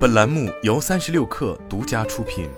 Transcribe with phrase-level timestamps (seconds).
[0.00, 2.48] 本栏目由三十六氪独家出品。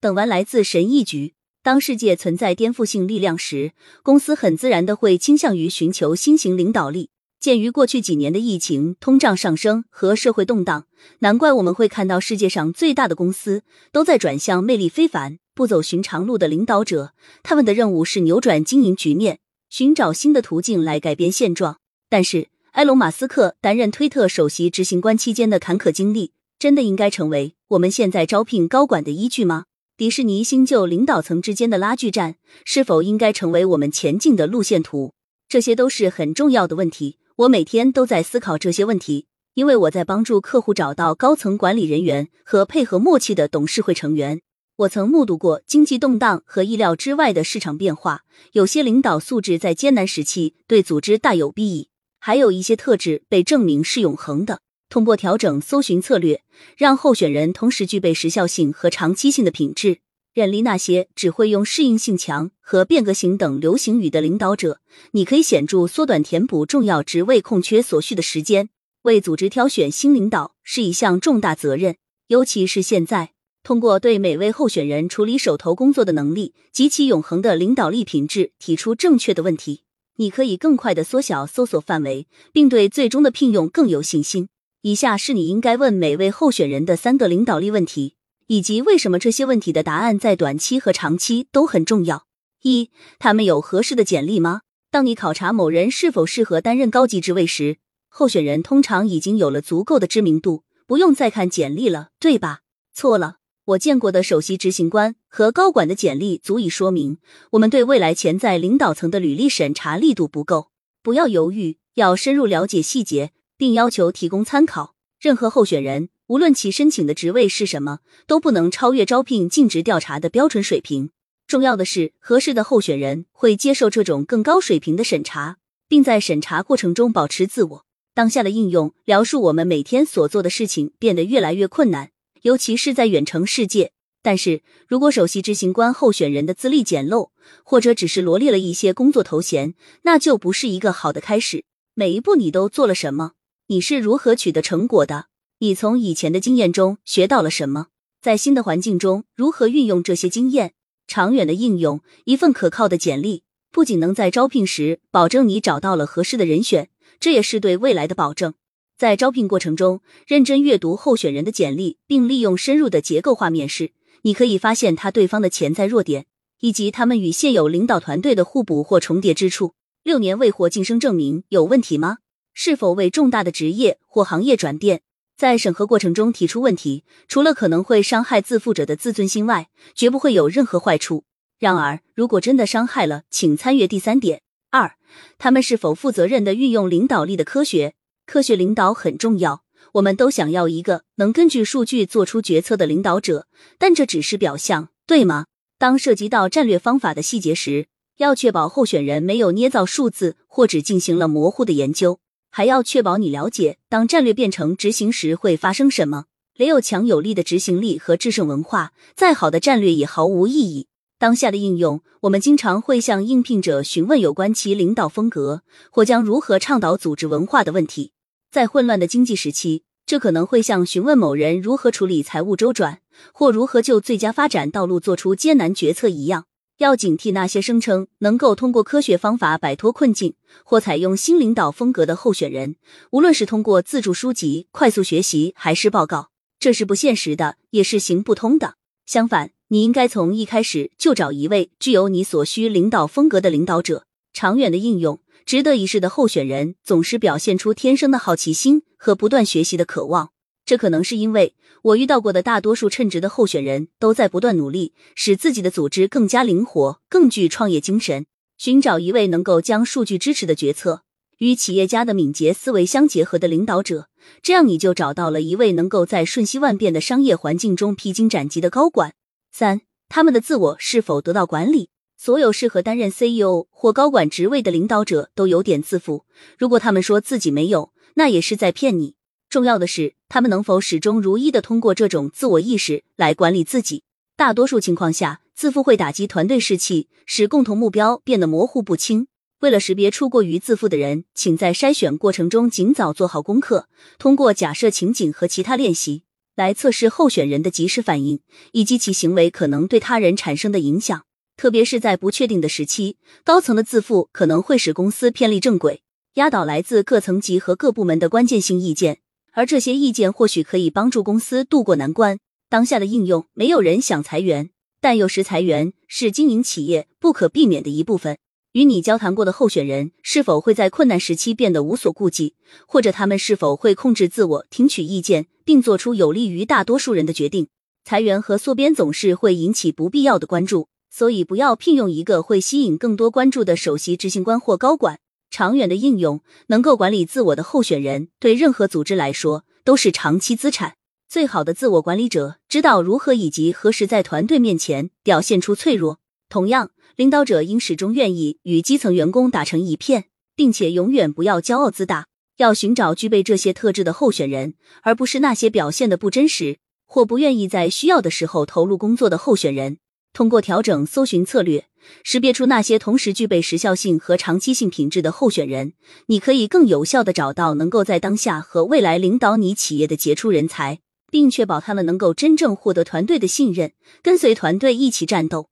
[0.00, 7.10] 等完来自神意局，当世界存在颠覆性力量时，公司很自然的会倾向于寻求新型领导力。
[7.38, 10.88] 鉴于过去几年的疫情、通胀上升和社会动荡，
[11.20, 13.62] 难怪我们会看到世界上最大的公司
[13.92, 17.12] 都在转向魅力非凡、不走寻常路的领导者。
[17.44, 19.38] 他们的任务是扭转经营局面，
[19.70, 21.78] 寻找新的途径来改变现状。
[22.08, 29.64] 但是，埃隆·马斯克担任推特首席执行官期间的坎坷经历，真的应该成为我们现在招聘高管的依据吗？
[29.96, 32.34] 迪士尼新旧领导层之间的拉锯战，
[32.66, 35.14] 是否应该成为我们前进的路线图？
[35.48, 37.16] 这些都是很重要的问题。
[37.36, 44.42] 我每天都在思考这些问题，因为我在帮助客户找到高层管理人员和配合默契的董事会成员。
[44.76, 51.88] 我曾目睹过经济动荡和意料之外的市场变化，有些领导素质在艰难时期对组织大有裨益。
[52.18, 54.60] 还有一些特质被证明是永恒的。
[54.88, 56.42] 通过调整搜寻策略，
[56.76, 59.98] 让候选人同时具备时效性和长期性的品质，
[60.34, 64.80] 远离那些只会用适应性强和变革型等流行语的领导者。
[65.10, 68.68] 你可以显著缩短填补重要职位空缺所需的时间。
[69.02, 71.96] 为组织挑选新领导是一项重大责任，
[72.28, 79.85] 尤其是现在，通过对每位候选人处理手头工作的能力及其永恒的领导力品质提出正确的问题。
[80.16, 84.48] 你可以更快的缩小搜索范围，并对最终的聘用更有信心。
[84.82, 88.14] 以下是你应该问每位候选人的三个领导力问题，
[88.46, 92.26] 以及为什么这些问题的答案在短期和长期都很重要。
[92.62, 94.60] 一、他们有合适的简历吗？
[94.90, 102.60] 当你考察某人是否适合担任高级职位时，候选人通常已经有了足够的知名度，不用再看简历了，对吧？
[102.94, 103.36] 错了。
[103.66, 107.18] 我见过的首席执行官和高管的简历足以说明，
[107.50, 110.68] 我们对未来潜在领导层的履历审查力度不够。
[111.02, 114.94] 不要犹豫，要深入了解细节，并要求提供参考。
[115.18, 121.10] 任何候选人，无论其申请的职位是什么，都不能超越招聘尽职调查的标准水平。
[121.48, 125.58] 重要的是，合适的候选人会接受这种更高水平的审查，
[125.88, 127.86] 并在审查过程中保持自我。
[128.14, 132.10] 当下的应用描述我们每天所做的事情变得越来越困难。
[132.46, 133.90] 尤其是在远程世界，
[134.22, 137.30] 但是如果首席执行官候选人的资历简陋，
[137.64, 141.64] 或者只是罗列了一些工作头衔，那就不是一个好的开始。
[141.94, 143.32] 每一步你都做了什么？
[143.66, 145.26] 你是如何取得成果的？
[145.58, 147.88] 你从以前的经验中学到了什么？
[148.22, 150.74] 在新的环境中如何运用这些经验？
[151.08, 153.42] 长远的应用，一份可靠的简历
[153.72, 158.54] 不仅能在招聘时保证你找到了合适的人选，这也是对未来的保证。
[158.98, 163.92] 在招聘过程中，认真阅读候选人的简历，并利用深入的结构化面试，
[164.22, 166.24] 你可以发现他对方的潜在弱点，
[166.60, 169.74] 以及他们与现有领导团队的互补或重叠之处。
[170.02, 172.18] 六年未获晋升证明有问题吗？
[172.54, 175.02] 是否为重大的职业或行业转变？
[175.36, 181.24] 在审核过程中提出问题，除了可能会伤害自负者的自尊心外，绝不会有任何坏处。
[181.58, 184.40] 然而，如果真的伤害了，请参阅第三点。
[184.70, 184.94] 二，
[185.36, 187.95] 他们是否负责任的运用领导力的科学？
[188.26, 193.46] 科学领导很重要，我们都想要一个能根据数据做出决策的领导者，
[193.78, 195.46] 但这只是表象，对吗？
[195.78, 197.86] 当涉及到战略方法的细节时，
[198.18, 202.18] 要确保候选人没有捏造数字或只进行了模糊的研究，
[202.50, 206.24] 还要确保你了解当战略变成执行时会发生什么。
[206.58, 210.88] 没有强有力的执行力和制胜文化，再好的战略也毫无意义。
[211.18, 218.12] 当下的应用，我们经常会向应聘者询问有关其领导风格或将如何倡导组织文化的问题。
[218.50, 223.00] 在混乱的经济时期，这可能会像询问某人如何处理财务周转，
[223.32, 226.46] 或如何就最佳发展道路做出艰难决策一样。
[226.78, 232.76] 要警惕那些声称能够通过科学方法摆脱困境，或采用新领导风格的候选人。
[233.10, 238.74] 无论是通过自助书籍、快速学习，还是报告，这是不现实的，也是行不通的。
[239.06, 244.05] 相反，你应该从一开始就找一位具有你所需领导风格的领导者。
[244.36, 245.18] 长远的应用。
[245.46, 250.32] 值得一试的候选人总是表现出天生的好奇心和不断学习的渴望。
[250.66, 258.26] 这可能是因为我遇到过的大多数称职的候选人都在不断努力，使自己的组织更加灵活、更具创业精神。
[258.58, 261.02] 寻找一位能够将数据支持的决策
[261.38, 264.08] 与企业家的敏捷思维相结合的领导者，
[264.42, 269.14] 这样你就找到了一位能够在瞬息万变的商业环境中披荆斩棘的高管。
[269.50, 269.80] 三，
[270.10, 271.88] 他们的自我是否得到管理？
[272.16, 276.24] 所有适合担任 CEO 或高管职位的领导者都有点自负。
[276.58, 279.14] 如果他们说自己没有，那也是在骗你。
[279.48, 284.02] 重要的是，他们能否始终如一的通过这种自我意识来管理自己。
[284.36, 289.28] 大多数情况下，自负会打击团队士气，使共同目标变得模糊不清。
[289.60, 293.88] 为了识别出过于自负的人，请在筛选过程中尽早做好功课，
[294.18, 296.24] 通过假设情景和其他练习
[296.54, 298.40] 来测试候选人的及时反应
[298.72, 301.24] 以及其行为可能对他人产生的影响。
[301.56, 306.02] 特别是在不确定的时期，高层的自负可能会使公司偏离正轨，
[306.34, 309.20] 压倒来自各层级和各部门的关键性意见，
[309.52, 312.38] 而这些意见或许可以帮助公司渡过难关。
[312.68, 314.70] 当下的应用，没有人想裁员，
[315.00, 318.36] 但有时裁员是经营企业不可避免的一部分。
[318.72, 322.56] 与你交谈过的候选人是否会在困难时期变得无所顾忌，
[322.86, 327.68] 或者他们是否会控制自我，听取意见，并做出有利于大多数人的决定？
[328.04, 335.18] 裁员和缩编总是会引起不必要的关注，所以不要聘用一个会吸引更多关注的首席执行官或高管。
[335.50, 340.96] 长远的应用，能够管理自我的候选人，对任何组织来说都是长期资产。
[341.26, 346.18] 最好的自我管理者知道如何以及何时在团队面前表现出脆弱。
[346.50, 346.90] 同样。
[347.14, 350.24] 领导者应始终愿意与基层员工打成一片，
[350.54, 352.26] 并且永远不要骄傲自大。
[352.58, 356.76] 要寻找具备这些特质的候选人，而不是那些表现的不真实
[357.06, 359.96] 或不愿意在需要的时候投入工作的候选人。
[360.36, 361.86] 通过调整搜寻策略，
[362.22, 365.94] 识别出那些同时具备时效性和长期性品质的候选人，
[366.26, 370.98] 你可以更有效的找到能够在当下和未来领导你企业的杰出人才，
[371.30, 373.92] 并确保他们能够真正获得团队的信任，
[374.22, 375.70] 跟随团队一起战斗。